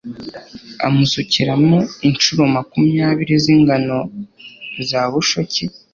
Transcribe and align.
amusukiramo 0.85 1.77
incuro 2.07 2.43
makumyabiri 2.55 3.33
z'ingano 3.43 3.99
za 4.87 5.01
bushoki 5.11 5.63